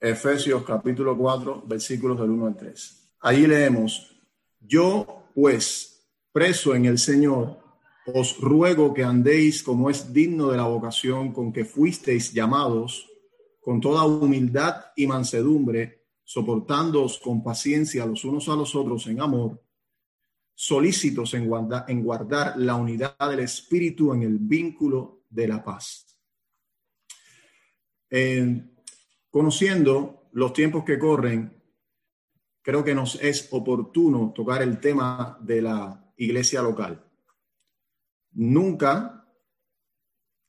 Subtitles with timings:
[0.00, 3.14] Efesios capítulo 4, versículos del 1 al 3.
[3.20, 4.14] Allí leemos,
[4.60, 7.58] yo pues, preso en el Señor,
[8.06, 13.10] os ruego que andéis como es digno de la vocación con que fuisteis llamados,
[13.60, 19.62] con toda humildad y mansedumbre, soportándoos con paciencia los unos a los otros en amor,
[20.54, 21.50] solícitos en
[21.88, 26.18] en guardar la unidad del Espíritu en el vínculo de la paz.
[29.36, 31.62] Conociendo los tiempos que corren,
[32.62, 37.04] creo que nos es oportuno tocar el tema de la iglesia local.
[38.32, 39.28] Nunca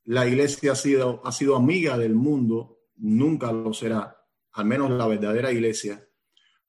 [0.05, 5.05] la iglesia ha sido, ha sido amiga del mundo, nunca lo será, al menos la
[5.05, 6.07] verdadera iglesia,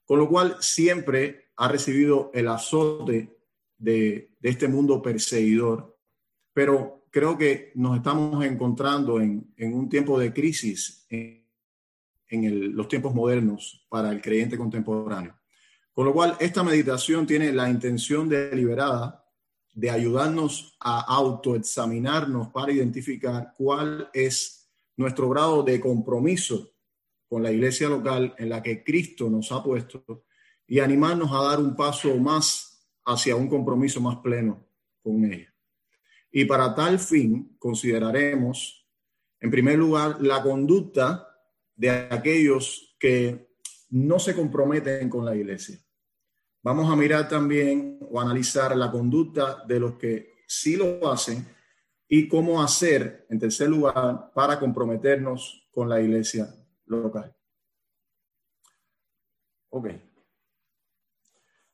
[0.04, 3.38] con lo cual siempre ha recibido el azote
[3.76, 5.96] de, este mundo perseguidor,
[6.52, 11.47] pero creo que nos estamos encontrando en, un tiempo de crisis en
[12.30, 15.38] los tiempos modernos para el creyente contemporáneo.
[15.92, 19.24] Con lo cual, esta meditación tiene la intención deliberada
[19.74, 26.72] de ayudarnos a autoexaminarnos para identificar cuál es nuestro grado de compromiso
[27.28, 30.24] con la iglesia local en la que Cristo nos ha puesto
[30.66, 34.66] y animarnos a dar un paso más hacia un compromiso más pleno
[35.02, 35.54] con ella.
[36.30, 38.86] Y para tal fin consideraremos,
[39.40, 41.27] en primer lugar, la conducta
[41.78, 43.48] de aquellos que
[43.90, 45.78] no se comprometen con la iglesia.
[46.62, 51.46] Vamos a mirar también o analizar la conducta de los que sí lo hacen
[52.08, 56.52] y cómo hacer, en tercer lugar, para comprometernos con la iglesia
[56.86, 57.34] local.
[59.70, 59.88] Ok.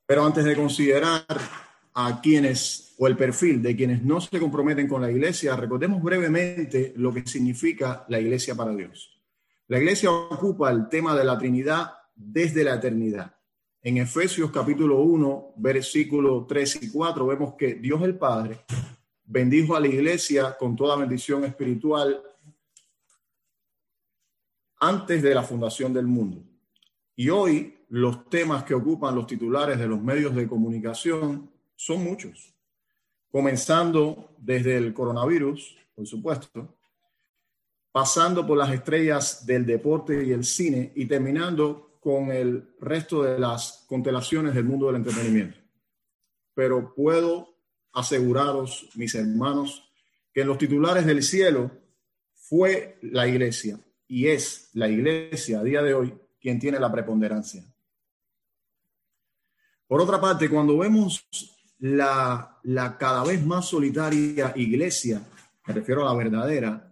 [0.07, 1.25] Pero antes de considerar
[1.95, 6.93] a quienes o el perfil de quienes no se comprometen con la iglesia, recordemos brevemente
[6.97, 9.14] lo que significa la iglesia para Dios.
[9.67, 13.35] La iglesia ocupa el tema de la Trinidad desde la eternidad.
[13.81, 18.61] En Efesios capítulo 1, versículo 3 y 4, vemos que Dios el Padre
[19.25, 22.23] bendijo a la iglesia con toda bendición espiritual
[24.81, 26.43] antes de la fundación del mundo.
[27.17, 32.55] Y hoy los temas que ocupan los titulares de los medios de comunicación son muchos,
[33.31, 36.77] comenzando desde el coronavirus, por supuesto,
[37.95, 43.39] pasando por las estrellas del deporte y el cine y terminando con el resto de
[43.39, 45.57] las constelaciones del mundo del entretenimiento.
[46.55, 47.55] Pero puedo
[47.93, 49.89] aseguraros, mis hermanos,
[50.33, 51.71] que en los titulares del cielo
[52.35, 53.79] fue la iglesia
[54.09, 57.65] y es la iglesia a día de hoy quien tiene la preponderancia.
[59.87, 61.25] Por otra parte, cuando vemos
[61.79, 65.23] la, la cada vez más solitaria iglesia,
[65.65, 66.91] me refiero a la verdadera,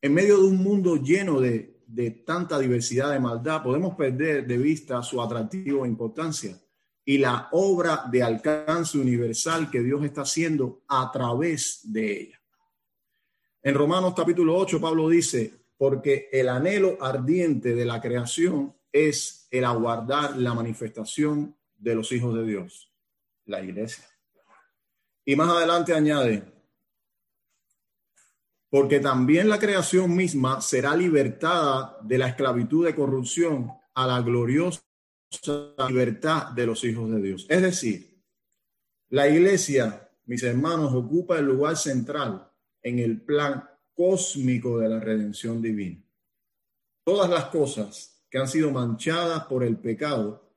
[0.00, 1.74] en medio de un mundo lleno de,
[2.24, 6.60] tanta diversidad de maldad, podemos perder de vista su atractivo e importancia
[7.04, 12.42] y la obra de alcance universal que Dios está haciendo a través de ella.
[13.62, 19.64] En Romanos capítulo 8, Pablo dice, porque el anhelo ardiente de la creación es el
[19.64, 22.92] aguardar la manifestación de los hijos de Dios,
[23.46, 24.04] la iglesia.
[25.24, 26.57] Y más adelante añade,
[28.70, 34.82] porque también la creación misma será libertada de la esclavitud de corrupción a la gloriosa
[35.88, 37.46] libertad de los hijos de Dios.
[37.48, 38.22] Es decir,
[39.10, 42.50] la iglesia, mis hermanos, ocupa el lugar central
[42.82, 43.64] en el plan
[43.94, 46.02] cósmico de la redención divina.
[47.04, 50.54] Todas las cosas que han sido manchadas por el pecado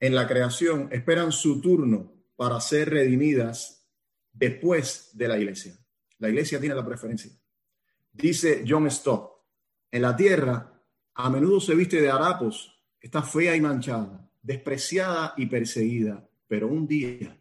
[0.00, 3.88] en la creación esperan su turno para ser redimidas
[4.32, 5.78] después de la iglesia.
[6.22, 7.32] La iglesia tiene la preferencia.
[8.12, 9.28] Dice John Stott,
[9.90, 10.80] en la tierra
[11.14, 16.86] a menudo se viste de harapos, está fea y manchada, despreciada y perseguida, pero un
[16.86, 17.36] día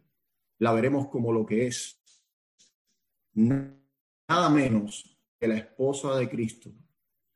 [0.58, 2.02] la veremos como lo que es,
[3.34, 6.72] nada menos que la esposa de Cristo,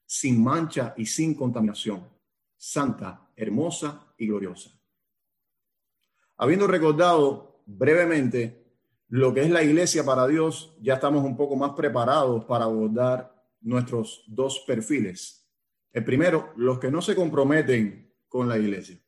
[0.04, 2.10] sin mancha y sin contaminación,
[2.58, 4.72] santa, hermosa y gloriosa.
[6.38, 8.65] Habiendo recordado brevemente
[9.16, 13.34] lo que es la iglesia para Dios, ya estamos un poco más preparados para abordar
[13.62, 15.48] nuestros dos perfiles.
[15.94, 19.00] El primero, los que no se comprometen con la iglesia.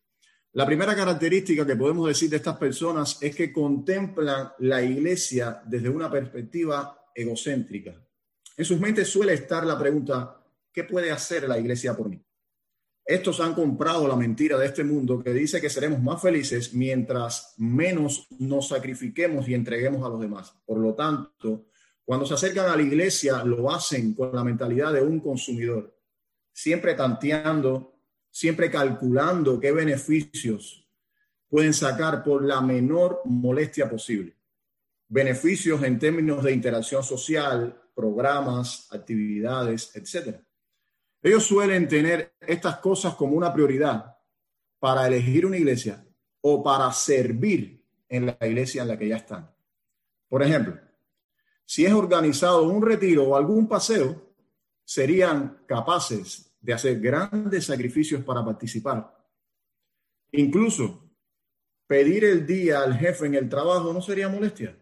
[0.54, 5.90] La primera característica que podemos decir de estas personas es que contemplan la iglesia desde
[5.90, 7.94] una perspectiva egocéntrica.
[8.56, 12.24] En sus mentes suele estar la pregunta, ¿qué puede hacer la iglesia por mí?
[13.08, 17.54] Estos han comprado la mentira de este mundo que dice que seremos más felices mientras
[17.58, 20.54] menos nos sacrifiquemos y entreguemos a los demás.
[20.66, 21.68] Por lo tanto,
[22.04, 25.98] cuando se acercan a la iglesia, lo hacen con la mentalidad de un consumidor,
[26.52, 27.98] siempre tanteando
[28.38, 30.88] siempre calculando qué beneficios
[31.50, 34.38] pueden sacar por la menor molestia posible.
[35.08, 40.40] Beneficios en términos de interacción social, programas, actividades, etc.
[41.22, 44.18] Ellos suelen tener estas cosas como una prioridad
[44.80, 46.06] para elegir una iglesia
[46.42, 49.52] o para servir en la iglesia en la que ya están.
[50.30, 50.80] Por ejemplo,
[51.66, 54.34] si es organizado un retiro o algún paseo,
[54.86, 59.14] serían capaces de hacer grandes sacrificios para participar.
[60.32, 61.12] Incluso
[61.88, 64.78] pedir el día al jefe en el trabajo no sería molestia.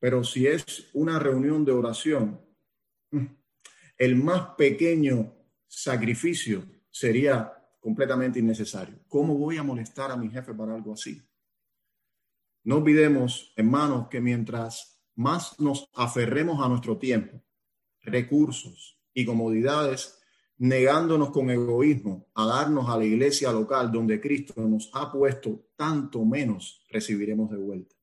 [0.00, 2.40] Pero si es una reunión de oración,
[3.98, 5.34] el más pequeño
[5.66, 8.98] sacrificio sería completamente innecesario.
[9.08, 11.20] ¿Cómo voy a molestar a mi jefe para algo así?
[12.62, 17.42] No olvidemos, hermanos, que mientras más nos aferremos a nuestro tiempo,
[18.00, 20.18] recursos y comodidades,
[20.56, 26.24] negándonos con egoísmo a darnos a la iglesia local donde Cristo nos ha puesto, tanto
[26.24, 27.94] menos recibiremos de vuelta.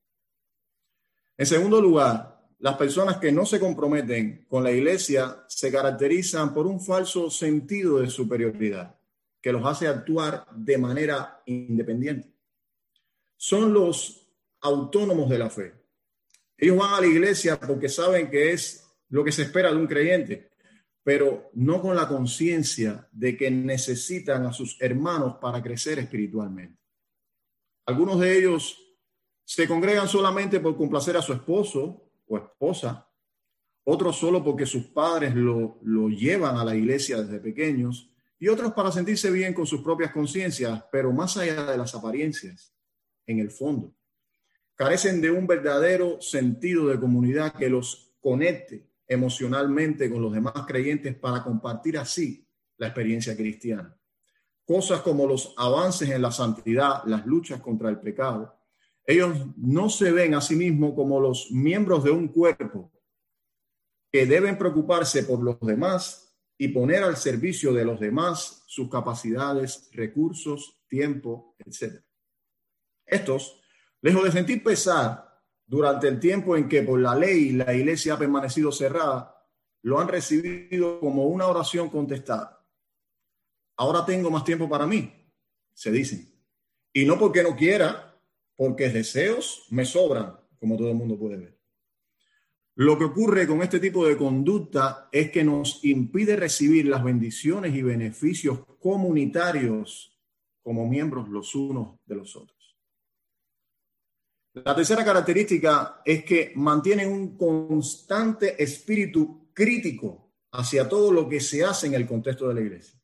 [1.36, 2.31] En segundo lugar,
[2.62, 7.98] las personas que no se comprometen con la iglesia se caracterizan por un falso sentido
[7.98, 8.96] de superioridad
[9.40, 12.32] que los hace actuar de manera independiente.
[13.36, 14.28] Son los
[14.60, 15.74] autónomos de la fe.
[16.56, 19.88] Ellos van a la iglesia porque saben que es lo que se espera de un
[19.88, 20.52] creyente,
[21.02, 26.78] pero no con la conciencia de que necesitan a sus hermanos para crecer espiritualmente.
[27.86, 28.78] Algunos de ellos
[29.44, 33.08] se congregan solamente por complacer a su esposo o esposa,
[33.84, 38.72] otros solo porque sus padres lo, lo llevan a la iglesia desde pequeños y otros
[38.72, 42.74] para sentirse bien con sus propias conciencias, pero más allá de las apariencias,
[43.26, 43.94] en el fondo.
[44.74, 51.14] Carecen de un verdadero sentido de comunidad que los conecte emocionalmente con los demás creyentes
[51.14, 52.46] para compartir así
[52.78, 53.96] la experiencia cristiana.
[54.64, 58.56] Cosas como los avances en la santidad, las luchas contra el pecado,
[59.04, 62.92] ellos no se ven a sí mismos como los miembros de un cuerpo
[64.12, 69.88] que deben preocuparse por los demás y poner al servicio de los demás sus capacidades,
[69.92, 72.00] recursos, tiempo, etc.
[73.06, 73.60] Estos,
[74.00, 78.18] lejos de sentir pesar durante el tiempo en que por la ley la iglesia ha
[78.18, 79.34] permanecido cerrada,
[79.82, 82.64] lo han recibido como una oración contestada.
[83.76, 85.12] Ahora tengo más tiempo para mí,
[85.74, 86.32] se dicen.
[86.92, 88.11] Y no porque no quiera,
[88.56, 91.58] porque deseos me sobran, como todo el mundo puede ver.
[92.74, 97.74] Lo que ocurre con este tipo de conducta es que nos impide recibir las bendiciones
[97.74, 100.18] y beneficios comunitarios
[100.62, 102.78] como miembros los unos de los otros.
[104.54, 111.64] La tercera característica es que mantienen un constante espíritu crítico hacia todo lo que se
[111.64, 113.01] hace en el contexto de la iglesia.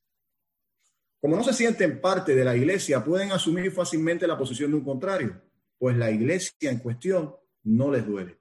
[1.21, 4.85] Como no se sienten parte de la iglesia, pueden asumir fácilmente la posición de un
[4.85, 5.41] contrario,
[5.77, 7.35] pues la iglesia en cuestión
[7.65, 8.39] no les duele.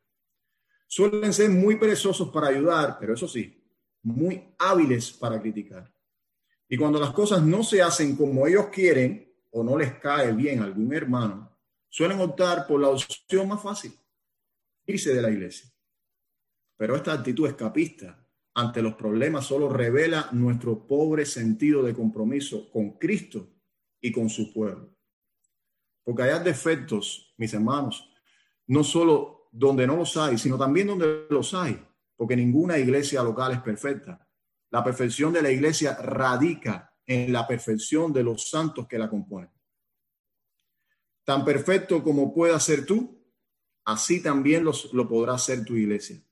[0.88, 3.64] Suelen ser muy perezosos para ayudar, pero eso sí,
[4.04, 5.92] muy hábiles para criticar.
[6.70, 10.62] Y cuando las cosas no se hacen como ellos quieren o no les cae bien
[10.62, 11.58] algún hermano,
[11.90, 13.94] suelen optar por la opción más fácil,
[14.86, 15.70] irse de la iglesia.
[16.78, 18.27] Pero esta actitud escapista
[18.58, 23.54] ante los problemas solo revela nuestro pobre sentido de compromiso con Cristo
[24.02, 24.96] y con su pueblo.
[26.04, 28.12] Porque hay defectos, mis hermanos,
[28.66, 31.80] no solo donde no los hay, sino también donde los hay,
[32.16, 34.28] porque ninguna iglesia local es perfecta.
[34.72, 39.52] La perfección de la iglesia radica en la perfección de los santos que la componen.
[41.24, 43.24] Tan perfecto como puedas ser tú,
[43.86, 46.27] así también lo podrá ser tu iglesia.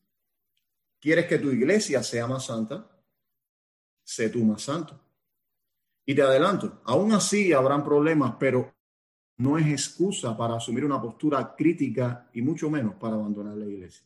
[1.06, 2.90] ¿Quieres que tu iglesia sea más santa?
[4.04, 5.00] Sé tú más santo.
[6.04, 8.74] Y te adelanto, aún así habrán problemas, pero
[9.38, 14.04] no es excusa para asumir una postura crítica y mucho menos para abandonar la iglesia.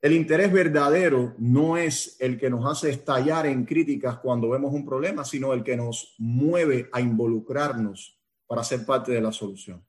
[0.00, 4.86] El interés verdadero no es el que nos hace estallar en críticas cuando vemos un
[4.86, 8.16] problema, sino el que nos mueve a involucrarnos
[8.46, 9.84] para ser parte de la solución.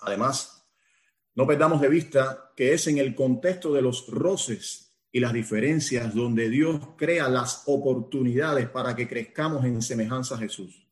[0.00, 0.68] Además,
[1.36, 6.14] no perdamos de vista que es en el contexto de los roces y las diferencias
[6.14, 10.86] donde Dios crea las oportunidades para que crezcamos en semejanza a Jesús.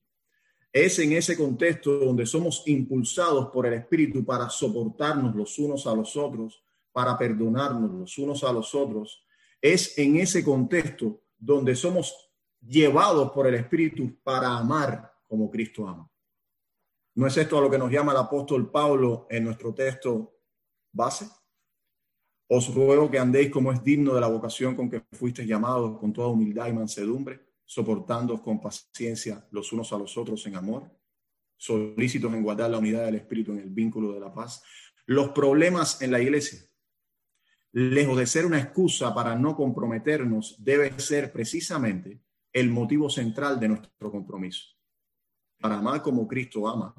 [0.73, 5.95] Es en ese contexto donde somos impulsados por el Espíritu para soportarnos los unos a
[5.95, 9.25] los otros, para perdonarnos los unos a los otros.
[9.61, 12.31] Es en ese contexto donde somos
[12.61, 16.11] llevados por el Espíritu para amar como Cristo ama.
[17.15, 20.35] ¿No es esto a lo que nos llama el apóstol Pablo en nuestro texto
[20.93, 21.27] base?
[22.49, 26.12] Os ruego que andéis como es digno de la vocación con que fuisteis llamados, con
[26.12, 30.88] toda humildad y mansedumbre, soportando con paciencia los unos a los otros en amor,
[31.57, 34.62] solícitos en guardar la unidad del Espíritu en el vínculo de la paz.
[35.07, 36.61] Los problemas en la iglesia,
[37.73, 42.23] lejos de ser una excusa para no comprometernos, debe ser precisamente
[42.53, 44.65] el motivo central de nuestro compromiso.
[45.59, 46.95] Para amar como Cristo ama,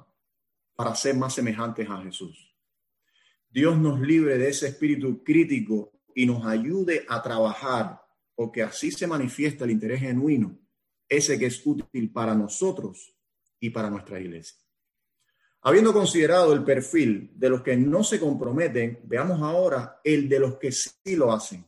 [0.75, 2.46] para ser más semejantes a Jesús.
[3.57, 7.99] Dios nos libre de ese espíritu crítico y nos ayude a trabajar,
[8.35, 10.59] porque así se manifiesta el interés genuino,
[11.09, 13.17] ese que es útil para nosotros
[13.59, 14.59] y para nuestra iglesia.
[15.63, 20.57] Habiendo considerado el perfil de los que no se comprometen, veamos ahora el de los
[20.57, 21.65] que sí lo hacen.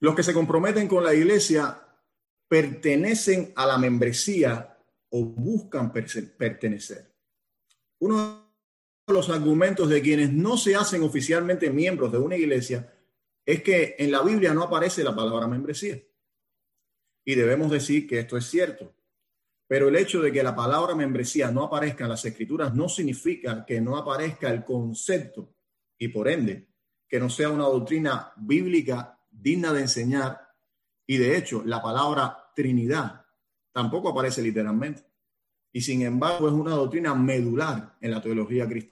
[0.00, 1.82] Los que se comprometen con la iglesia
[2.46, 7.10] pertenecen a la membresía o buscan pertenecer.
[7.98, 8.51] Uno
[9.06, 12.92] los argumentos de quienes no se hacen oficialmente miembros de una iglesia
[13.44, 16.00] es que en la Biblia no aparece la palabra membresía.
[17.24, 18.94] Y debemos decir que esto es cierto.
[19.66, 23.64] Pero el hecho de que la palabra membresía no aparezca en las escrituras no significa
[23.64, 25.54] que no aparezca el concepto
[25.98, 26.68] y por ende
[27.08, 30.40] que no sea una doctrina bíblica digna de enseñar.
[31.06, 33.24] Y de hecho, la palabra Trinidad
[33.72, 35.04] tampoco aparece literalmente.
[35.72, 38.91] Y sin embargo, es una doctrina medular en la teología cristiana.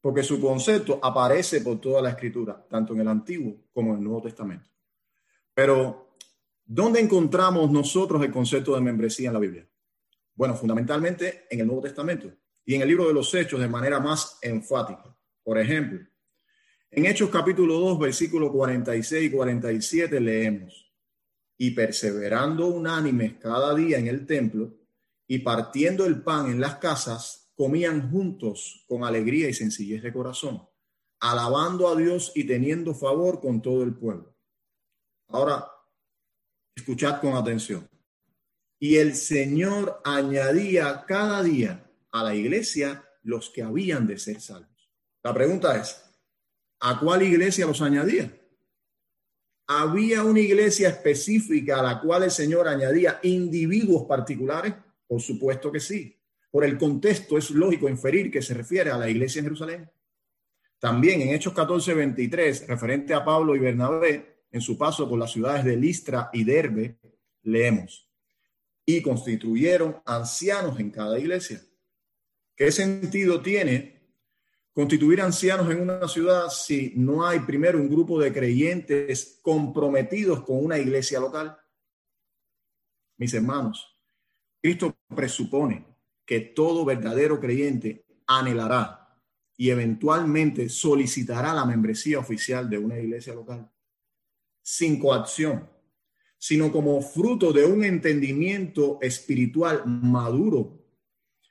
[0.00, 4.04] Porque su concepto aparece por toda la escritura, tanto en el Antiguo como en el
[4.04, 4.68] Nuevo Testamento.
[5.54, 6.08] Pero
[6.70, 9.66] ¿Dónde encontramos nosotros el concepto de membresía en la Biblia?
[10.34, 12.30] Bueno, fundamentalmente en el Nuevo Testamento
[12.62, 15.16] y en el libro de los Hechos de manera más enfática.
[15.42, 16.06] Por ejemplo,
[16.90, 20.92] en Hechos capítulo 2, versículos 46 y 47 leemos,
[21.56, 24.70] y perseverando unánimes cada día en el templo
[25.26, 30.66] y partiendo el pan en las casas, comían juntos con alegría y sencillez de corazón,
[31.20, 34.34] alabando a Dios y teniendo favor con todo el pueblo.
[35.26, 35.68] Ahora,
[36.78, 37.90] Escuchad con atención.
[38.78, 44.88] Y el Señor añadía cada día a la iglesia los que habían de ser salvos.
[45.24, 46.00] La pregunta es,
[46.78, 48.32] ¿a cuál iglesia los añadía?
[49.66, 54.72] ¿Había una iglesia específica a la cual el Señor añadía individuos particulares?
[55.08, 56.16] Por supuesto que sí.
[56.50, 59.90] Por el contexto es lógico inferir que se refiere a la iglesia en Jerusalén.
[60.78, 65.32] También en Hechos 14, 23, referente a Pablo y Bernabé, en su paso por las
[65.32, 66.98] ciudades de Listra y Derbe,
[67.42, 68.08] leemos,
[68.86, 71.60] y constituyeron ancianos en cada iglesia.
[72.56, 73.98] ¿Qué sentido tiene
[74.72, 80.64] constituir ancianos en una ciudad si no hay primero un grupo de creyentes comprometidos con
[80.64, 81.58] una iglesia local?
[83.16, 83.96] Mis hermanos,
[84.62, 85.87] Cristo presupone
[86.28, 89.18] que todo verdadero creyente anhelará
[89.56, 93.72] y eventualmente solicitará la membresía oficial de una iglesia local
[94.60, 95.66] sin coacción,
[96.36, 100.84] sino como fruto de un entendimiento espiritual maduro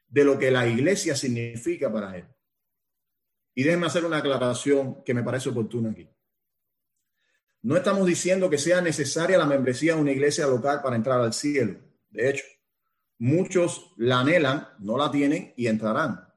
[0.07, 2.27] de lo que la iglesia significa para él.
[3.55, 6.07] Y déjenme hacer una aclaración que me parece oportuna aquí.
[7.63, 11.33] No estamos diciendo que sea necesaria la membresía de una iglesia local para entrar al
[11.33, 11.79] cielo.
[12.11, 12.45] De hecho,
[13.19, 16.27] muchos la anhelan, no la tienen y entrarán,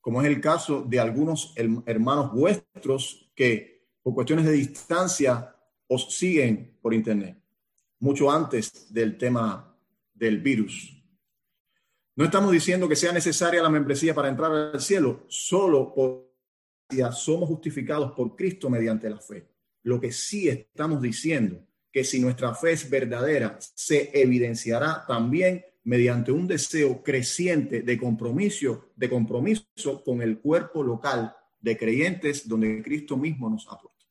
[0.00, 5.54] como es el caso de algunos hermanos vuestros que por cuestiones de distancia
[5.86, 7.38] os siguen por Internet,
[8.00, 9.76] mucho antes del tema
[10.14, 10.94] del virus.
[12.16, 16.28] No estamos diciendo que sea necesaria la membresía para entrar al cielo, solo por
[17.12, 19.46] somos justificados por Cristo mediante la fe.
[19.82, 26.30] Lo que sí estamos diciendo que si nuestra fe es verdadera, se evidenciará también mediante
[26.30, 29.64] un deseo creciente de compromiso, de compromiso
[30.04, 34.04] con el cuerpo local de creyentes donde Cristo mismo nos ha puesto.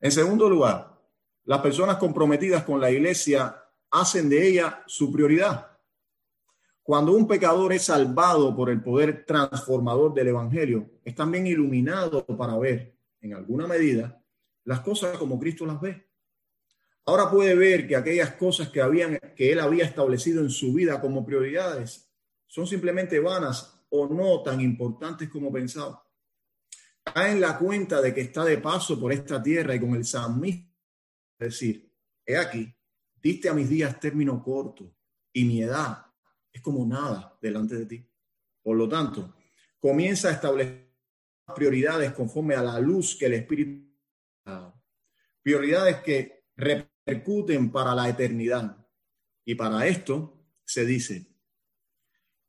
[0.00, 1.00] En segundo lugar,
[1.44, 3.62] las personas comprometidas con la iglesia
[3.92, 5.78] hacen de ella su prioridad.
[6.82, 12.58] Cuando un pecador es salvado por el poder transformador del Evangelio, es también iluminado para
[12.58, 14.20] ver, en alguna medida,
[14.64, 16.03] las cosas como Cristo las ve.
[17.06, 21.00] Ahora puede ver que aquellas cosas que, habían, que él había establecido en su vida
[21.00, 22.10] como prioridades
[22.46, 26.04] son simplemente vanas o no tan importantes como pensaba
[27.04, 30.04] cae en la cuenta de que está de paso por esta tierra y con el
[30.04, 30.72] salmista
[31.38, 31.92] decir,
[32.24, 32.74] he aquí,
[33.20, 34.96] diste a mis días término corto
[35.32, 36.06] y mi edad
[36.50, 38.08] es como nada delante de ti.
[38.62, 39.36] Por lo tanto,
[39.78, 40.92] comienza a establecer
[41.54, 43.84] prioridades conforme a la luz que el Espíritu
[45.42, 46.46] Prioridades que
[47.06, 48.86] repercuten para la eternidad.
[49.44, 51.26] Y para esto se dice,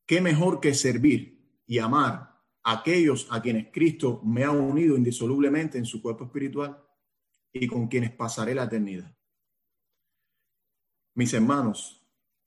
[0.06, 2.36] ¿qué mejor que servir y amar
[2.66, 6.84] aquellos a quienes Cristo me ha unido indisolublemente en su cuerpo espiritual
[7.54, 9.16] y con quienes pasaré la eternidad.
[11.14, 12.04] Mis hermanos,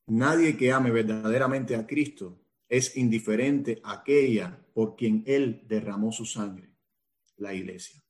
[0.07, 6.27] nadie que ame verdaderamente a Cristo es indiferente a aquella por quien Él derramó su
[6.27, 6.75] sangre,
[7.37, 8.03] la iglesia.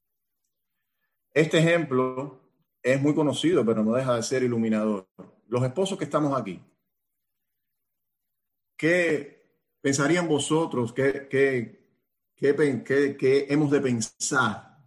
[1.31, 2.48] Este ejemplo
[2.93, 5.09] es muy conocido, pero no deja de ser iluminador.
[5.49, 6.63] Los esposos que estamos aquí,
[8.77, 10.93] ¿qué pensarían vosotros?
[10.93, 11.29] ¿Qué,
[12.37, 14.79] qué hemos de pensar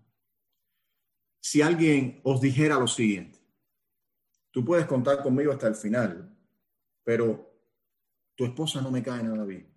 [1.39, 3.39] si alguien os dijera lo siguiente?
[4.51, 6.37] Tú puedes contar conmigo hasta el final,
[7.03, 7.51] pero
[8.35, 9.71] tu esposa no me cae nada bien.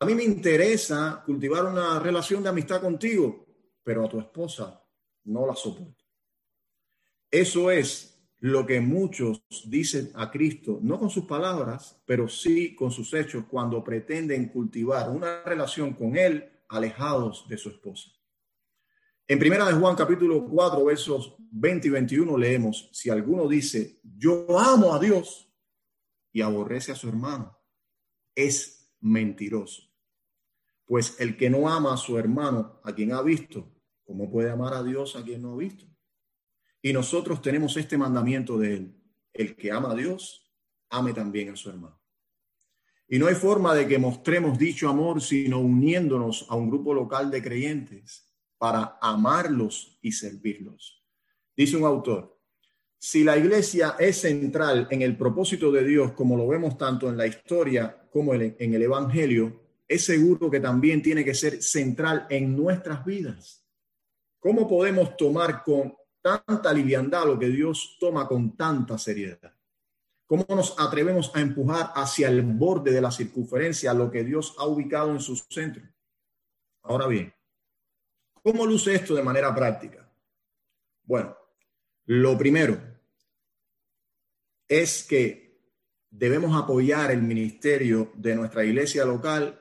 [0.00, 3.46] A mí me interesa cultivar una relación de amistad contigo,
[3.82, 4.82] pero a tu esposa
[5.24, 5.97] no la soporto.
[7.30, 12.90] Eso es lo que muchos dicen a Cristo, no con sus palabras, pero sí con
[12.90, 18.10] sus hechos, cuando pretenden cultivar una relación con Él alejados de su esposa.
[19.26, 24.58] En primera de Juan capítulo 4 versos 20 y 21 leemos, si alguno dice, yo
[24.58, 25.52] amo a Dios
[26.32, 27.58] y aborrece a su hermano,
[28.34, 29.82] es mentiroso.
[30.86, 34.72] Pues el que no ama a su hermano, a quien ha visto, ¿cómo puede amar
[34.72, 35.84] a Dios a quien no ha visto?
[36.82, 38.94] Y nosotros tenemos este mandamiento de él,
[39.32, 40.50] el que ama a Dios,
[40.90, 42.00] ame también a su hermano.
[43.08, 47.30] Y no hay forma de que mostremos dicho amor sino uniéndonos a un grupo local
[47.30, 51.02] de creyentes para amarlos y servirlos.
[51.56, 52.38] Dice un autor,
[52.98, 57.16] si la iglesia es central en el propósito de Dios, como lo vemos tanto en
[57.16, 62.54] la historia como en el Evangelio, es seguro que también tiene que ser central en
[62.54, 63.64] nuestras vidas.
[64.38, 69.54] ¿Cómo podemos tomar con tanta liviandad lo que Dios toma con tanta seriedad?
[70.26, 74.66] ¿Cómo nos atrevemos a empujar hacia el borde de la circunferencia lo que Dios ha
[74.66, 75.82] ubicado en su centro?
[76.82, 77.32] Ahora bien,
[78.48, 80.10] ¿Cómo luce esto de manera práctica?
[81.02, 81.36] Bueno,
[82.06, 82.80] lo primero
[84.66, 85.60] es que
[86.08, 89.60] debemos apoyar el ministerio de nuestra iglesia local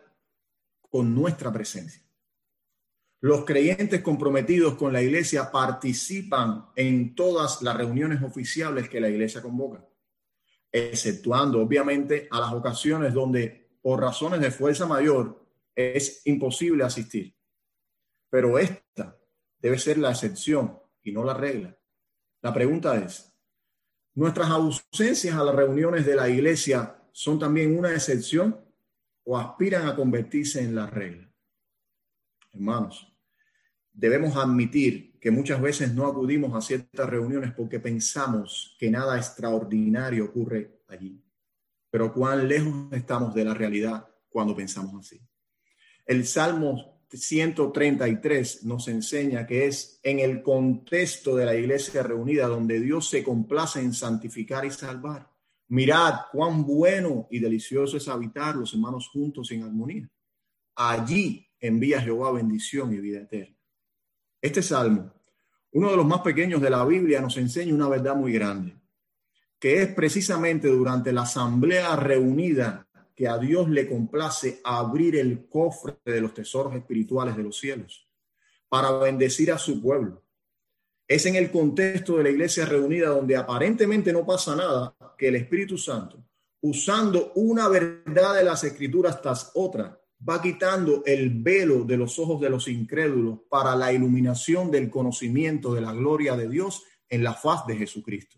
[0.90, 2.02] con nuestra presencia.
[3.20, 9.42] Los creyentes comprometidos con la iglesia participan en todas las reuniones oficiales que la iglesia
[9.42, 9.84] convoca,
[10.72, 15.44] exceptuando obviamente a las ocasiones donde por razones de fuerza mayor
[15.76, 17.36] es imposible asistir.
[18.30, 19.18] Pero esta
[19.58, 21.76] debe ser la excepción y no la regla.
[22.44, 23.34] La pregunta es,
[24.14, 28.64] ¿nuestras ausencias a las reuniones de la iglesia son también una excepción
[29.24, 31.27] o aspiran a convertirse en la regla?
[32.54, 33.14] Hermanos,
[33.92, 40.26] debemos admitir que muchas veces no acudimos a ciertas reuniones porque pensamos que nada extraordinario
[40.26, 41.24] ocurre allí.
[41.90, 45.20] Pero cuán lejos estamos de la realidad cuando pensamos así.
[46.06, 52.80] El Salmo 133 nos enseña que es en el contexto de la iglesia reunida donde
[52.80, 55.30] Dios se complace en santificar y salvar.
[55.70, 60.10] Mirad cuán bueno y delicioso es habitar los hermanos juntos en armonía.
[60.76, 63.56] Allí envía Jehová bendición y vida eterna.
[64.42, 65.14] Este salmo,
[65.72, 68.76] uno de los más pequeños de la Biblia, nos enseña una verdad muy grande,
[69.60, 75.98] que es precisamente durante la asamblea reunida que a Dios le complace abrir el cofre
[76.06, 78.08] de los tesoros espirituales de los cielos
[78.70, 80.24] para bendecir a su pueblo.
[81.08, 85.36] Es en el contexto de la iglesia reunida donde aparentemente no pasa nada que el
[85.36, 86.24] Espíritu Santo,
[86.62, 92.42] usando una verdad de las escrituras tras otra, va quitando el velo de los ojos
[92.42, 97.34] de los incrédulos para la iluminación del conocimiento de la gloria de Dios en la
[97.34, 98.38] faz de Jesucristo.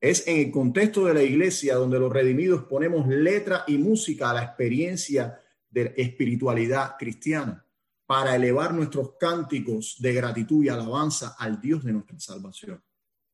[0.00, 4.34] Es en el contexto de la iglesia donde los redimidos ponemos letra y música a
[4.34, 7.66] la experiencia de espiritualidad cristiana
[8.06, 12.82] para elevar nuestros cánticos de gratitud y alabanza al Dios de nuestra salvación.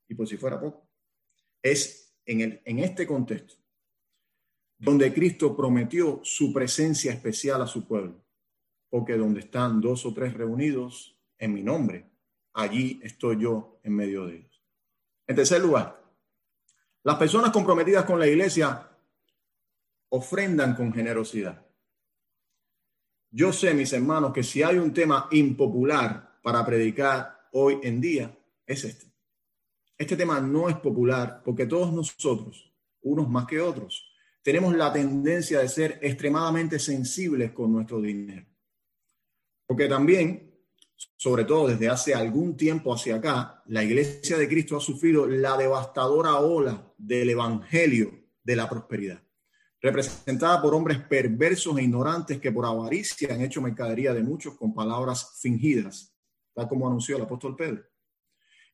[0.09, 0.89] Y por si fuera poco,
[1.63, 3.64] es en, el, en este contexto
[4.79, 8.25] donde Cristo prometió su presencia especial a su pueblo,
[8.91, 12.11] porque donde están dos o tres reunidos en mi nombre,
[12.53, 14.63] allí estoy yo en medio de ellos.
[15.27, 16.03] En tercer lugar,
[17.03, 18.91] las personas comprometidas con la iglesia
[20.11, 21.67] ofrendan con generosidad.
[23.31, 28.39] Yo sé, mis hermanos, que si hay un tema impopular para predicar hoy en día,
[28.65, 29.13] es este.
[29.99, 34.14] Este tema no es popular porque todos nosotros, unos más que otros,
[34.45, 38.47] tenemos la tendencia de ser extremadamente sensibles con nuestro dinero.
[39.67, 40.55] Porque también
[41.17, 45.57] sobre todo desde hace algún tiempo hacia acá, la Iglesia de Cristo ha sufrido la
[45.57, 49.23] devastadora ola del Evangelio de la prosperidad,
[49.81, 54.75] representada por hombres perversos e ignorantes que por avaricia han hecho mercadería de muchos con
[54.75, 56.15] palabras fingidas,
[56.53, 57.83] tal como anunció el apóstol Pedro.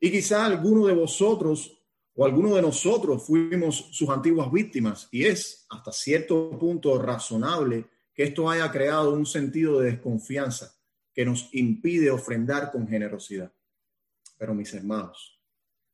[0.00, 1.79] Y quizá alguno de vosotros
[2.14, 8.24] o alguno de nosotros fuimos sus antiguas víctimas y es hasta cierto punto razonable que
[8.24, 10.74] esto haya creado un sentido de desconfianza
[11.14, 13.52] que nos impide ofrendar con generosidad.
[14.38, 15.40] Pero mis hermanos,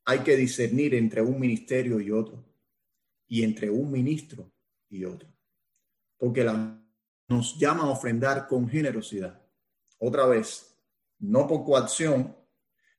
[0.05, 2.45] hay que discernir entre un ministerio y otro
[3.29, 4.53] y entre un ministro
[4.89, 5.29] y otro,
[6.17, 6.81] porque la,
[7.29, 9.43] nos llama a ofrendar con generosidad.
[9.99, 10.79] Otra vez,
[11.19, 12.37] no por coacción,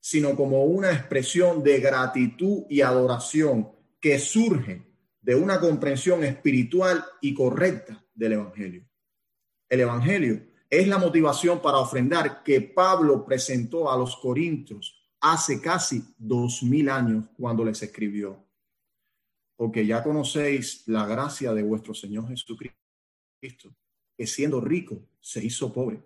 [0.09, 4.87] sino como una expresión de gratitud y adoración que surge
[5.19, 8.87] de una comprensión espiritual y correcta del Evangelio.
[9.67, 16.01] El Evangelio es la motivación para ofrendar que Pablo presentó a los Corintios hace casi
[16.17, 18.47] dos mil años cuando les escribió.
[19.57, 23.75] Porque ya conocéis la gracia de vuestro Señor Jesucristo,
[24.17, 26.01] que siendo rico se hizo pobre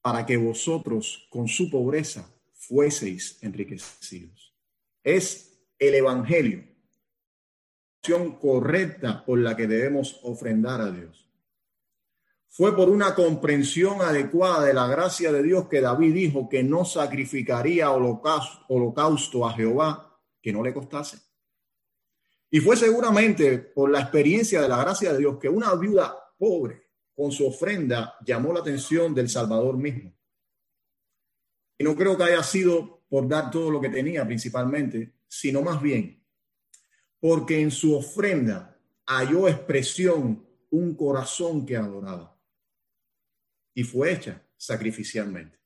[0.00, 2.34] para que vosotros con su pobreza
[2.68, 4.54] fueseis enriquecidos.
[5.02, 11.28] Es el Evangelio, la opción correcta por la que debemos ofrendar a Dios.
[12.48, 16.84] Fue por una comprensión adecuada de la gracia de Dios que David dijo que no
[16.84, 21.18] sacrificaría holocausto a Jehová que no le costase.
[22.50, 26.88] Y fue seguramente por la experiencia de la gracia de Dios que una viuda pobre
[27.14, 30.17] con su ofrenda llamó la atención del Salvador mismo.
[31.78, 35.80] Y no creo que haya sido por dar todo lo que tenía principalmente, sino más
[35.80, 36.18] bien
[37.20, 42.36] porque en su ofrenda halló expresión un corazón que adoraba.
[43.74, 45.58] Y fue hecha sacrificialmente.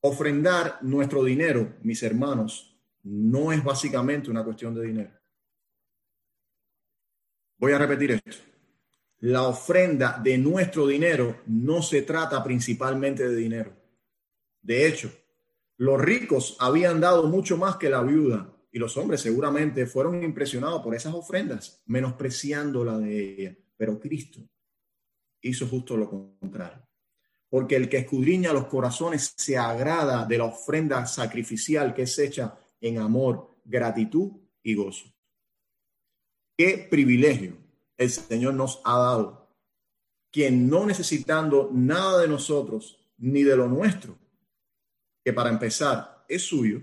[0.00, 5.10] Ofrendar nuestro dinero, mis hermanos, no es básicamente una cuestión de dinero.
[7.58, 8.48] Voy a repetir esto
[9.20, 13.72] la ofrenda de nuestro dinero no se trata principalmente de dinero.
[14.62, 15.10] De hecho,
[15.76, 20.82] los ricos habían dado mucho más que la viuda y los hombres seguramente fueron impresionados
[20.82, 23.56] por esas ofrendas, menospreciando la de ella.
[23.76, 24.40] Pero Cristo
[25.40, 26.82] hizo justo lo contrario.
[27.48, 32.58] Porque el que escudriña los corazones se agrada de la ofrenda sacrificial que es hecha
[32.80, 35.06] en amor, gratitud y gozo.
[36.56, 37.56] Qué privilegio
[37.96, 39.48] el Señor nos ha dado,
[40.30, 44.18] quien no necesitando nada de nosotros ni de lo nuestro,
[45.28, 46.80] que para empezar es suyo,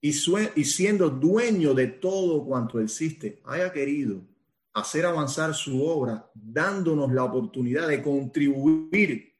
[0.00, 4.26] y, y siendo dueño de todo cuanto existe, haya querido
[4.72, 9.36] hacer avanzar su obra, dándonos la oportunidad de contribuir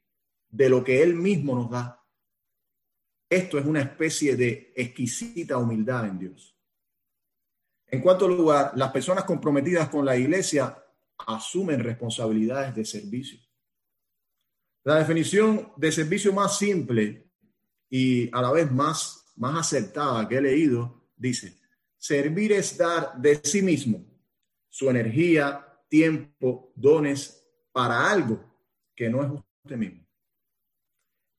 [0.50, 2.04] de lo que Él mismo nos da.
[3.30, 6.58] Esto es una especie de exquisita humildad en Dios.
[7.86, 10.76] En cuarto lugar, las personas comprometidas con la iglesia
[11.26, 13.40] asumen responsabilidades de servicio.
[14.84, 17.25] La definición de servicio más simple
[17.88, 21.56] y a la vez más, más acertada que he leído dice,
[21.96, 24.04] servir es dar de sí mismo
[24.68, 28.42] su energía, tiempo, dones para algo
[28.94, 29.30] que no es
[29.64, 30.06] usted mismo.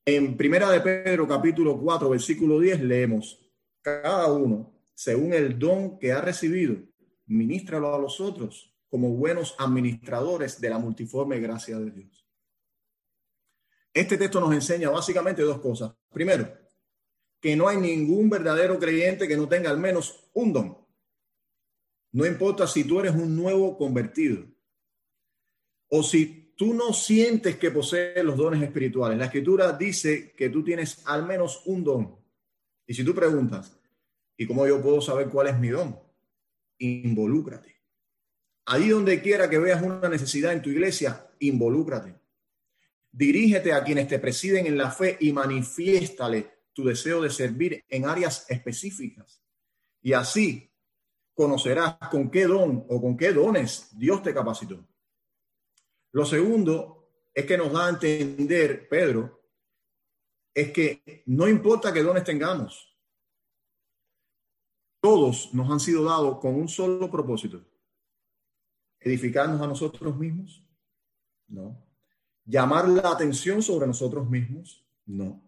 [0.04, 3.38] En Primera de Pedro capítulo 4 versículo 10 leemos,
[3.82, 6.76] cada uno, según el don que ha recibido,
[7.26, 12.27] ministralo a los otros como buenos administradores de la multiforme gracia de Dios.
[13.98, 15.92] Este texto nos enseña básicamente dos cosas.
[16.12, 16.56] Primero,
[17.40, 20.78] que no hay ningún verdadero creyente que no tenga al menos un don.
[22.12, 24.46] No importa si tú eres un nuevo convertido
[25.88, 29.18] o si tú no sientes que posees los dones espirituales.
[29.18, 32.16] La escritura dice que tú tienes al menos un don.
[32.86, 33.80] Y si tú preguntas,
[34.36, 35.98] ¿y cómo yo puedo saber cuál es mi don?
[36.78, 37.82] Involúcrate.
[38.66, 42.27] Ahí donde quiera que veas una necesidad en tu iglesia, involúcrate.
[43.10, 48.06] Dirígete a quienes te presiden en la fe y manifiéstale tu deseo de servir en
[48.06, 49.42] áreas específicas.
[50.00, 50.70] Y así
[51.34, 54.84] conocerás con qué don o con qué dones Dios te capacitó.
[56.12, 59.42] Lo segundo es que nos da a entender, Pedro,
[60.54, 62.96] es que no importa qué dones tengamos,
[65.00, 67.64] todos nos han sido dados con un solo propósito,
[68.98, 70.64] edificarnos a nosotros mismos?
[71.46, 71.87] No.
[72.48, 74.82] ¿Llamar la atención sobre nosotros mismos?
[75.04, 75.44] No.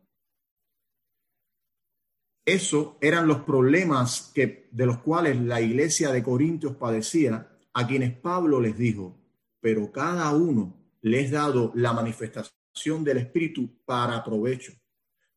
[2.45, 8.13] Eso eran los problemas que, de los cuales la iglesia de Corintios padecía, a quienes
[8.19, 9.19] Pablo les dijo,
[9.61, 14.75] pero cada uno les dado la manifestación del Espíritu para provecho.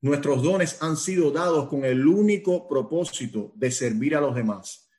[0.01, 4.89] Nuestros dones han sido dados con el único propósito de servir a los demás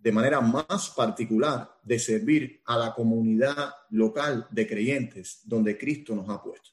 [0.00, 6.28] de manera más particular de servir a la comunidad local de creyentes donde Cristo nos
[6.30, 6.70] ha puesto.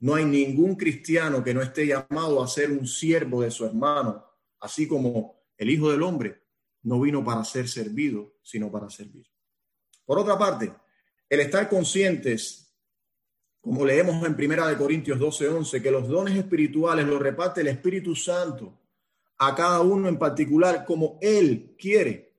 [0.00, 4.22] No hay ningún cristiano que no esté llamado a ser un siervo de su hermano,
[4.60, 6.42] así como el Hijo del Hombre
[6.82, 9.26] no vino para ser servido, sino para servir.
[10.04, 10.70] Por otra parte,
[11.30, 12.76] el estar conscientes,
[13.62, 17.68] como leemos en Primera de Corintios 12, 11, que los dones espirituales los reparte el
[17.68, 18.78] Espíritu Santo
[19.38, 22.33] a cada uno en particular como Él quiere,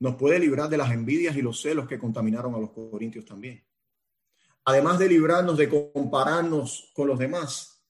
[0.00, 3.64] nos puede librar de las envidias y los celos que contaminaron a los corintios también.
[4.64, 7.84] Además de librarnos de compararnos con los demás,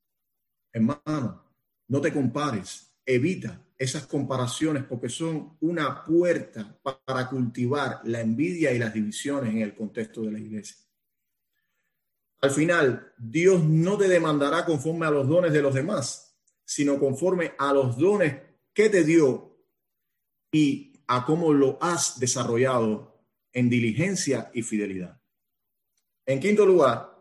[0.72, 1.44] hermano,
[1.88, 8.78] no te compares, evita esas comparaciones porque son una puerta para cultivar la envidia y
[8.78, 10.76] las divisiones en el contexto de la iglesia.
[12.40, 17.54] Al final, Dios no te demandará conforme a los dones de los demás, sino conforme
[17.58, 18.36] a los dones
[18.72, 19.56] que te dio
[20.52, 23.14] y a cómo lo has desarrollado
[23.52, 25.20] en diligencia y fidelidad.
[26.26, 27.14] En quinto lugar,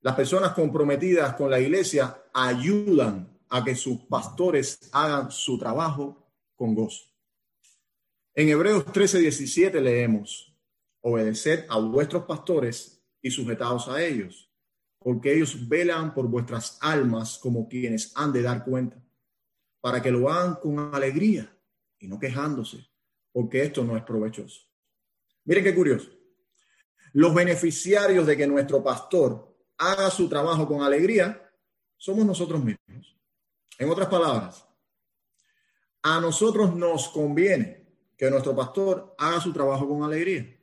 [0.00, 6.74] las personas comprometidas con la iglesia ayudan a que sus pastores hagan su trabajo con
[6.74, 7.04] gozo.
[8.34, 10.54] En Hebreos 13, 17 leemos,
[11.00, 14.50] obedeced a vuestros pastores y sujetados a ellos,
[14.98, 19.02] porque ellos velan por vuestras almas como quienes han de dar cuenta,
[19.80, 21.53] para que lo hagan con alegría
[22.04, 22.86] y no quejándose,
[23.32, 24.62] porque esto no es provechoso.
[25.44, 26.10] Miren qué curioso.
[27.14, 31.50] Los beneficiarios de que nuestro pastor haga su trabajo con alegría
[31.96, 33.16] somos nosotros mismos.
[33.78, 34.66] En otras palabras,
[36.02, 37.86] a nosotros nos conviene
[38.16, 40.56] que nuestro pastor haga su trabajo con alegría.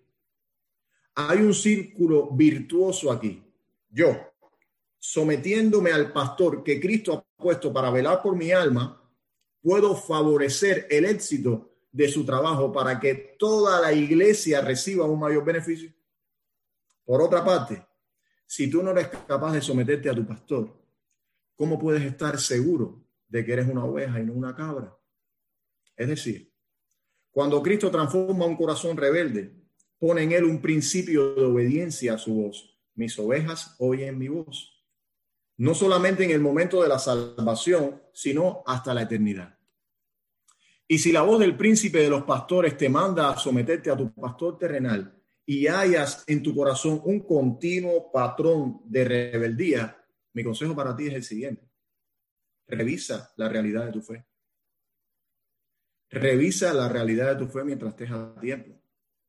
[1.16, 3.44] Hay un círculo virtuoso aquí.
[3.90, 4.16] Yo,
[5.00, 9.01] sometiéndome al pastor que Cristo ha puesto para velar por mi alma,
[9.62, 15.44] puedo favorecer el éxito de su trabajo para que toda la iglesia reciba un mayor
[15.44, 15.94] beneficio.
[17.06, 17.86] Por otra parte,
[18.46, 20.78] si tú no eres capaz de someterte a tu pastor,
[21.56, 24.98] ¿cómo puedes estar seguro de que eres una oveja y no una cabra?
[25.96, 26.52] Es decir,
[27.32, 29.54] cuando Cristo transforma un corazón rebelde,
[30.00, 32.78] pone en él un principio de obediencia a su voz.
[32.96, 34.71] Mis ovejas oyen mi voz.
[35.62, 39.60] No solamente en el momento de la salvación, sino hasta la eternidad.
[40.88, 44.12] Y si la voz del príncipe de los pastores te manda a someterte a tu
[44.12, 50.96] pastor terrenal y hayas en tu corazón un continuo patrón de rebeldía, mi consejo para
[50.96, 51.70] ti es el siguiente.
[52.68, 54.26] Revisa la realidad de tu fe.
[56.10, 58.82] Revisa la realidad de tu fe mientras estés a tiempo,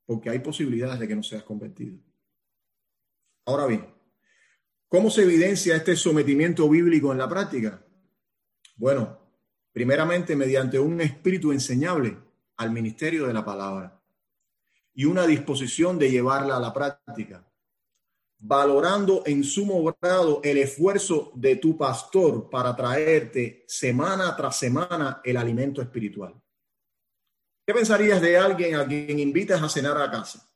[0.07, 1.99] porque hay posibilidades de que no seas convertido.
[3.45, 4.02] Ahora bien,
[4.93, 7.83] ¿cómo se evidencia este sometimiento bíblico en la práctica?
[8.77, 9.19] Bueno,
[9.73, 12.19] primeramente mediante un espíritu enseñable
[12.59, 13.99] al ministerio de la palabra
[14.93, 17.43] y una disposición de llevarla a la práctica
[18.39, 25.39] valorando en sumo grado el esfuerzo de tu pastor para traerte semana tras semana el
[25.39, 26.35] alimento espiritual.
[27.65, 30.52] ¿Qué pensarías de alguien a quien invitas a cenar a casa?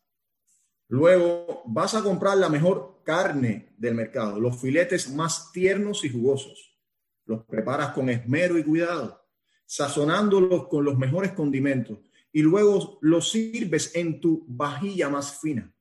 [0.89, 6.77] Luego vas a comprar la mejor carne del mercado, los filetes más tiernos y jugosos.
[7.25, 9.25] Los preparas con esmero y cuidado,
[9.65, 11.99] sazonándolos con los mejores condimentos
[12.33, 15.75] y luego los sirves en tu vajilla más fina.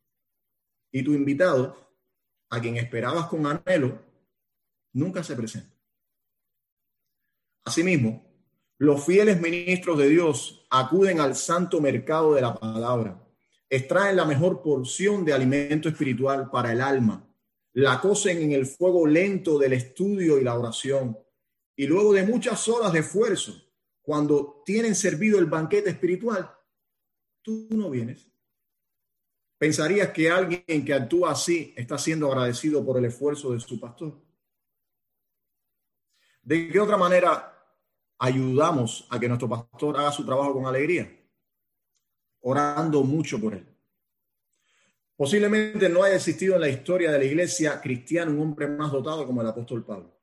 [0.92, 1.76] Y tu invitado
[2.50, 4.02] a quien esperabas con anhelo,
[4.94, 5.76] nunca se presenta.
[7.66, 8.24] Asimismo,
[8.78, 13.25] los fieles ministros de Dios acuden al santo mercado de la palabra,
[13.70, 17.28] extraen la mejor porción de alimento espiritual para el alma,
[17.74, 21.18] la cocen en el fuego lento del estudio y la oración,
[21.76, 23.54] y luego de muchas horas de esfuerzo,
[24.02, 26.50] cuando tienen servido el banquete espiritual,
[27.42, 28.32] tú no vienes.
[29.58, 34.22] ¿Pensarías que alguien que actúa así está siendo agradecido por el esfuerzo de su pastor?
[36.44, 37.52] ¿De qué otra manera
[38.20, 41.25] ayudamos a que nuestro pastor haga su trabajo con alegría?
[42.48, 43.66] Orando mucho por él.
[45.16, 49.26] Posiblemente no haya existido en la historia de la iglesia cristiana un hombre más dotado
[49.26, 50.20] como el apóstol Pablo.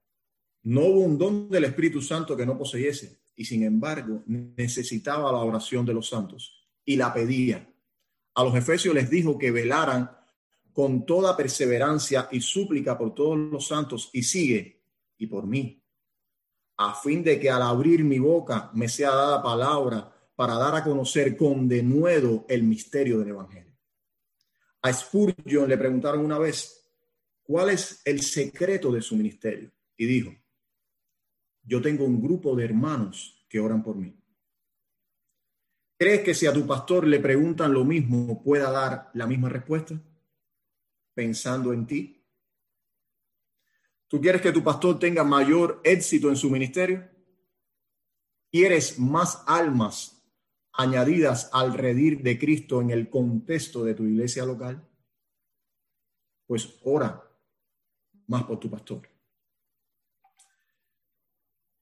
[0.65, 5.39] No hubo un don del Espíritu Santo que no poseyese y sin embargo necesitaba la
[5.39, 7.69] oración de los santos y la pedía
[8.35, 10.11] a los efesios les dijo que velaran
[10.73, 14.83] con toda perseverancia y súplica por todos los santos y sigue
[15.19, 15.85] y por mí,
[16.79, 20.85] a fin de que al abrir mi boca me sea dada palabra para dar a
[20.85, 23.73] conocer con denuedo el misterio del Evangelio.
[24.83, 26.89] A Spurgeon le preguntaron una vez,
[27.43, 29.71] ¿cuál es el secreto de su ministerio?
[29.97, 30.35] Y dijo,
[31.63, 34.19] yo tengo un grupo de hermanos que oran por mí.
[35.97, 39.95] ¿Crees que si a tu pastor le preguntan lo mismo pueda dar la misma respuesta?
[41.15, 42.27] Pensando en ti.
[44.09, 47.09] ¿Tú quieres que tu pastor tenga mayor éxito en su ministerio?
[48.51, 50.22] ¿Quieres más almas
[50.73, 54.87] añadidas al redir de Cristo en el contexto de tu iglesia local?
[56.47, 57.23] Pues ora
[58.27, 59.09] más por tu pastor.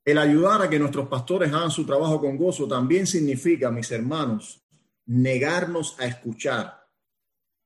[0.04, 4.60] El ayudar a que nuestros pastores hagan su trabajo con gozo también significa, mis hermanos,
[5.06, 6.88] negarnos a escuchar,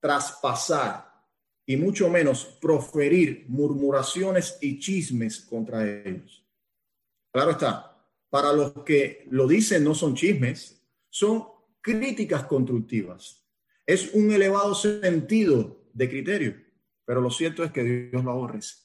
[0.01, 1.15] traspasar
[1.67, 6.45] y mucho menos proferir murmuraciones y chismes contra ellos.
[7.33, 7.97] Claro está,
[8.29, 10.74] para los que lo dicen no son chismes,
[11.15, 11.45] son
[11.81, 13.47] críticas constructivas.
[13.87, 16.57] Es un elevado sentido de criterio,
[17.05, 18.79] pero lo cierto es que Dios lo aborrece.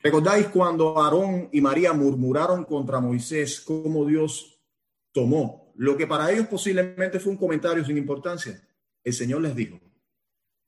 [0.00, 4.62] ¿Recordáis cuando Aarón y María murmuraron contra Moisés cómo Dios
[5.10, 8.62] tomó lo que para ellos posiblemente fue un comentario sin importancia?
[9.02, 9.80] El Señor les dijo,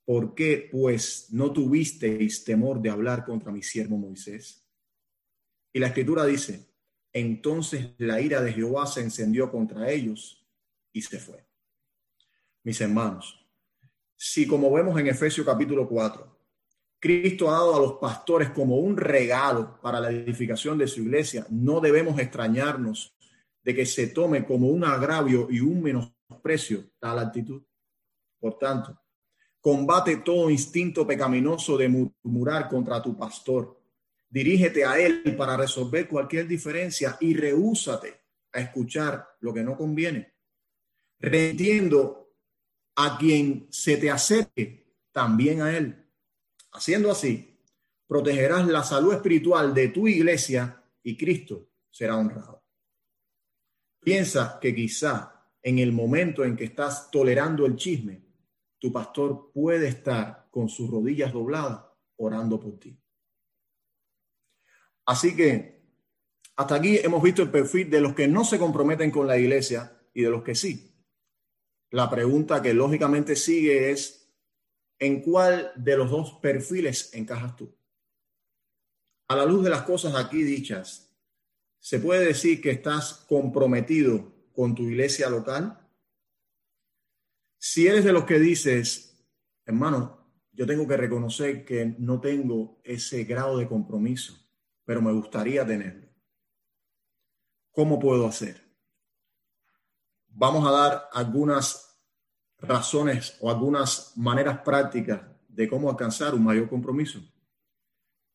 [0.07, 4.66] ¿por qué pues no tuvisteis temor de hablar contra mi siervo Moisés?
[5.75, 6.72] Y la escritura dice,
[7.12, 10.46] entonces la ira de Jehová se encendió contra ellos
[10.92, 11.46] y se fue.
[12.64, 13.44] Mis hermanos,
[14.16, 16.33] si como vemos en Efesios capítulo 4,
[17.01, 21.44] Cristo ha dado a los pastores como un regalo para la edificación de su iglesia.
[21.51, 23.16] No debemos extrañarnos
[23.64, 27.62] de que se tome como un agravio y un menosprecio tal actitud.
[28.38, 28.96] Por tanto,
[29.61, 33.82] combate todo instinto pecaminoso de murmurar contra tu pastor.
[34.33, 40.33] Dirígete a él para resolver cualquier diferencia y rehúsate a escuchar lo que no conviene.
[41.21, 42.35] Rentiendo
[42.97, 46.03] a quien se te acerque, también a él
[46.73, 47.59] Haciendo así,
[48.07, 52.64] protegerás la salud espiritual de tu iglesia y Cristo será honrado.
[54.01, 58.25] Piensa que quizá en el momento en que estás tolerando el chisme,
[58.79, 61.85] tu pastor puede estar con sus rodillas dobladas
[62.16, 62.99] orando por ti.
[65.07, 65.83] Así que
[66.57, 69.99] hasta aquí hemos visto el perfil de los que no se comprometen con la iglesia
[70.15, 70.95] y de los que sí.
[71.91, 74.33] La pregunta que lógicamente sigue es,
[74.99, 77.75] ¿en cuál de los dos perfiles encajas tú?
[79.29, 81.15] A la luz de las cosas aquí dichas,
[81.79, 85.79] ¿se puede decir que estás comprometido con tu iglesia local?
[87.59, 89.25] Si eres de los que dices,
[89.65, 94.41] hermano, yo tengo que reconocer que no tengo ese grado de compromiso,
[94.85, 96.09] pero me gustaría tenerlo.
[97.71, 98.62] ¿Cómo puedo hacer?
[100.29, 102.01] Vamos a dar algunas
[102.59, 107.21] razones o algunas maneras prácticas de cómo alcanzar un mayor compromiso.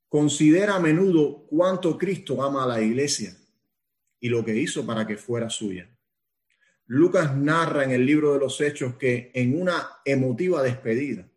[0.08, 3.36] Considera a menudo cuánto Cristo ama a la iglesia
[4.20, 5.90] y lo que hizo para que fuera suya.
[6.86, 11.30] Lucas narra en el libro de los Hechos que en una emotiva despedida,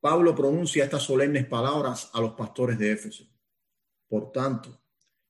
[0.00, 3.26] Pablo pronuncia estas solemnes palabras a los pastores de Éfeso.
[4.08, 4.80] Por tanto,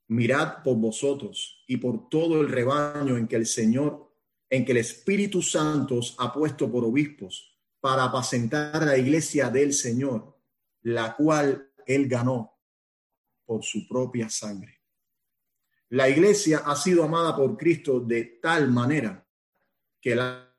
[0.08, 4.06] mirad por vosotros y por todo el rebaño en que el Señor
[4.48, 10.38] en que el Espíritu Santo ha puesto por obispos para apacentar la iglesia del Señor,
[10.82, 12.58] la cual él ganó
[13.44, 14.80] por su propia sangre.
[15.90, 19.24] La iglesia ha sido amada por Cristo de tal manera
[20.00, 20.52] que la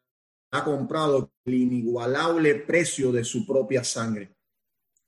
[0.52, 4.36] ha comprado el inigualable precio de su propia sangre.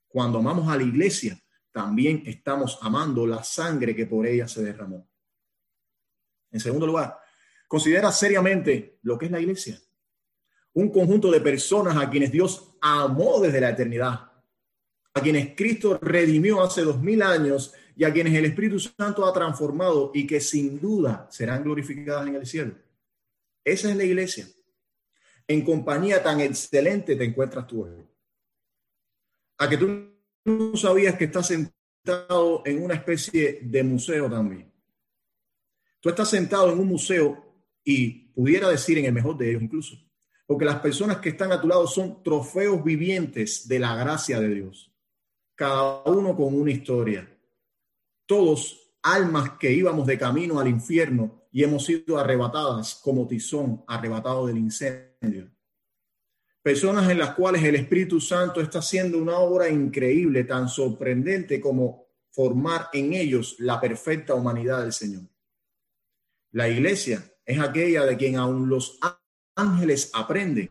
[0.08, 5.08] Cuando amamos a la iglesia, también estamos amando la sangre que por ella se derramó.
[6.52, 7.20] En segundo lugar,
[7.70, 9.80] Considera seriamente lo que es la iglesia.
[10.74, 14.32] Un conjunto de personas a quienes Dios amó desde la eternidad,
[15.14, 19.32] a quienes Cristo redimió hace dos mil años y a quienes el Espíritu Santo ha
[19.32, 22.74] transformado y que sin duda serán glorificadas en el cielo.
[23.64, 24.48] Esa es la iglesia.
[25.48, 27.88] En compañía tan excelente te encuentras tú.
[29.60, 30.12] A que tú
[30.46, 34.72] no sabías que estás sentado en una especie de museo también.
[36.00, 39.98] Tú estás sentado en un museo y pudiera decir en el mejor de ellos incluso,
[40.46, 44.50] porque las personas que están a tu lado son trofeos vivientes de la gracia de
[44.50, 44.92] Dios,
[45.56, 47.30] cada uno con una historia,
[48.26, 54.48] todos almas que íbamos de camino al infierno y hemos sido arrebatadas como tizón arrebatado
[54.48, 55.50] del incendio.
[56.70, 62.06] Personas en las cuales el Espíritu Santo está haciendo una obra increíble, tan sorprendente como
[62.30, 65.24] formar en ellos la perfecta humanidad del Señor.
[66.52, 69.00] La iglesia es aquella de quien aún los
[69.56, 70.70] ángeles aprenden.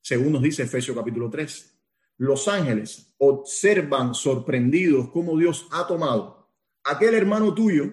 [0.00, 1.76] Según nos dice Efesios capítulo 3,
[2.18, 6.48] los ángeles observan sorprendidos cómo Dios ha tomado
[6.84, 7.90] aquel hermano tuyo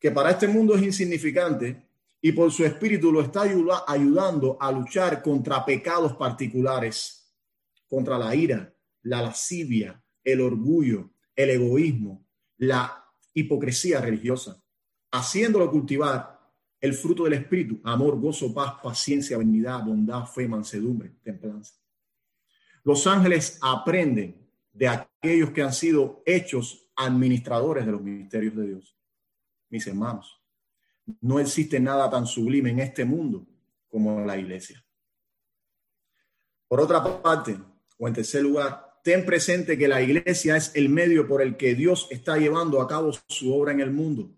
[0.00, 1.85] que para este mundo es insignificante
[2.26, 3.42] y por su espíritu lo está
[3.86, 7.32] ayudando a luchar contra pecados particulares,
[7.86, 13.00] contra la ira, la lascivia, el orgullo, el egoísmo, la
[13.32, 14.60] hipocresía religiosa,
[15.12, 16.40] haciéndolo cultivar
[16.80, 21.76] el fruto del Espíritu, amor, gozo, paz, paciencia, benignidad, bondad, fe, mansedumbre, templanza.
[22.82, 28.98] Los ángeles aprenden de aquellos que han sido hechos administradores de los ministerios de Dios.
[29.70, 30.35] Mis hermanos,
[31.20, 33.46] no existe nada tan sublime en este mundo
[33.88, 34.84] como la iglesia.
[36.68, 37.56] Por otra parte,
[37.98, 41.74] o en tercer lugar, ten presente que la iglesia es el medio por el que
[41.74, 44.36] Dios está llevando a cabo su obra en el mundo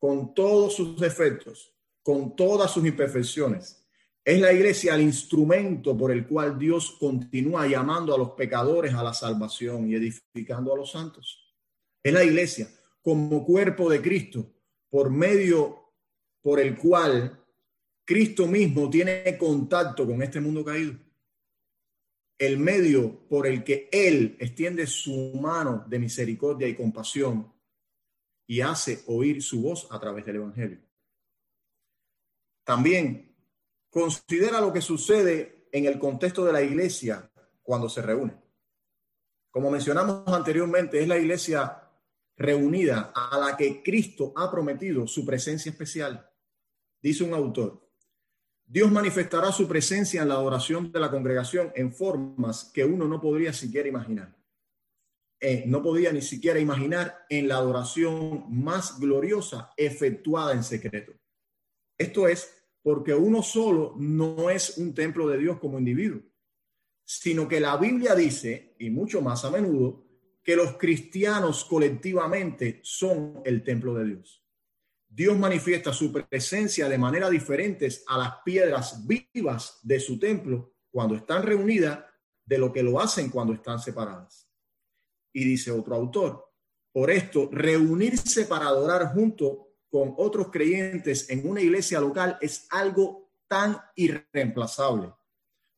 [0.00, 3.86] con todos sus defectos, con todas sus imperfecciones.
[4.24, 9.02] Es la iglesia el instrumento por el cual Dios continúa llamando a los pecadores a
[9.02, 11.54] la salvación y edificando a los santos.
[12.02, 12.68] Es la iglesia
[13.02, 14.50] como cuerpo de Cristo,
[14.88, 15.79] por medio
[16.42, 17.44] por el cual
[18.04, 20.94] Cristo mismo tiene contacto con este mundo caído.
[22.38, 27.52] El medio por el que Él extiende su mano de misericordia y compasión
[28.46, 30.80] y hace oír su voz a través del Evangelio.
[32.64, 33.36] También
[33.90, 37.30] considera lo que sucede en el contexto de la iglesia
[37.62, 38.36] cuando se reúne.
[39.50, 41.90] Como mencionamos anteriormente, es la iglesia
[42.36, 46.29] reunida a la que Cristo ha prometido su presencia especial.
[47.02, 47.88] Dice un autor,
[48.66, 53.20] Dios manifestará su presencia en la adoración de la congregación en formas que uno no
[53.20, 54.36] podría siquiera imaginar.
[55.40, 61.12] Eh, no podía ni siquiera imaginar en la adoración más gloriosa efectuada en secreto.
[61.96, 66.20] Esto es porque uno solo no es un templo de Dios como individuo,
[67.04, 70.04] sino que la Biblia dice, y mucho más a menudo,
[70.42, 74.44] que los cristianos colectivamente son el templo de Dios.
[75.12, 81.16] Dios manifiesta su presencia de manera diferente a las piedras vivas de su templo cuando
[81.16, 81.98] están reunidas
[82.44, 84.48] de lo que lo hacen cuando están separadas.
[85.32, 86.48] Y dice otro autor,
[86.92, 93.32] por esto, reunirse para adorar junto con otros creyentes en una iglesia local es algo
[93.48, 95.12] tan irreemplazable.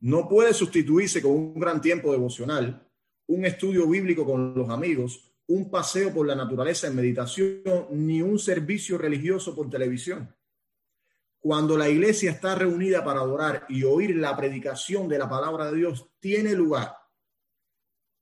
[0.00, 2.86] No puede sustituirse con un gran tiempo devocional,
[3.28, 8.38] un estudio bíblico con los amigos, un paseo por la naturaleza en meditación, ni un
[8.38, 10.34] servicio religioso por televisión.
[11.38, 15.76] Cuando la iglesia está reunida para adorar y oír la predicación de la palabra de
[15.76, 16.96] Dios, tiene lugar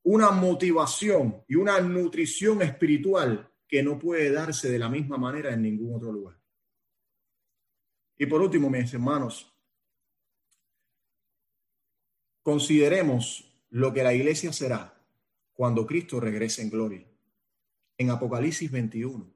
[0.02, 5.62] una motivación y una nutrición espiritual que no puede darse de la misma manera en
[5.62, 6.36] ningún otro lugar.
[8.18, 9.54] Y por último, mis hermanos,
[12.42, 15.00] consideremos lo que la iglesia será
[15.52, 17.09] cuando Cristo regrese en gloria.
[18.00, 19.30] En Apocalipsis 21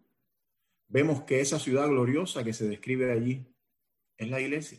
[0.88, 3.46] vemos que esa ciudad gloriosa que se describe allí
[4.16, 4.78] es la iglesia.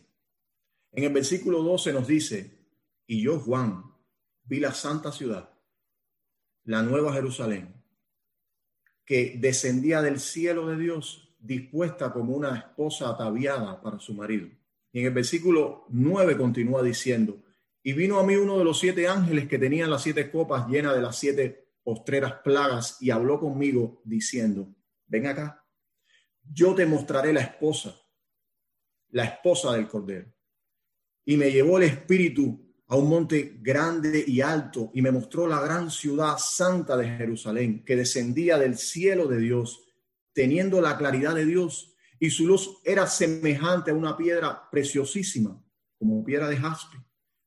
[0.90, 2.50] En el versículo 12 nos dice,
[3.06, 3.84] y yo, Juan,
[4.42, 5.50] vi la santa ciudad
[6.64, 7.80] la nueva Jerusalén,
[9.04, 14.48] que descendía del cielo de Dios, dispuesta como una esposa ataviada para su marido.
[14.90, 17.40] Y en el versículo 9 continúa diciendo,
[17.84, 20.96] y vino a mí uno de los siete ángeles que tenían las siete copas llenas
[20.96, 24.74] de las siete postreras plagas y habló conmigo diciendo,
[25.06, 25.64] ven acá,
[26.42, 27.94] yo te mostraré la esposa,
[29.10, 30.34] la esposa del Cordero.
[31.24, 35.60] Y me llevó el espíritu a un monte grande y alto y me mostró la
[35.60, 39.88] gran ciudad santa de Jerusalén que descendía del cielo de Dios,
[40.32, 45.64] teniendo la claridad de Dios y su luz era semejante a una piedra preciosísima,
[46.00, 46.96] como piedra de jaspe,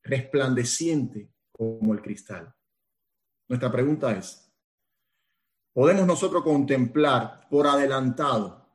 [0.01, 2.55] resplandeciente como el cristal.
[3.50, 4.54] Nuestra pregunta es,
[5.74, 8.70] ¿podemos nosotros contemplar por adelantado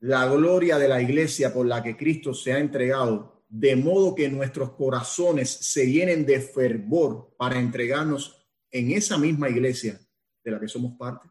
[0.00, 4.28] la gloria de la iglesia por la que Cristo se ha entregado de modo que
[4.28, 9.98] nuestros corazones se llenen de fervor para entregarnos en esa misma iglesia
[10.44, 11.26] de la que somos parte?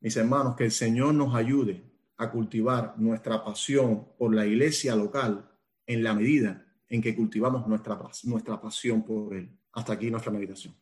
[0.00, 1.84] Mis hermanos, que el Señor nos ayude
[2.16, 5.50] a cultivar nuestra pasión por la iglesia local
[5.86, 9.50] en la medida en que cultivamos nuestra, nuestra pasión por Él.
[9.72, 10.74] Hasta aquí nuestra meditación.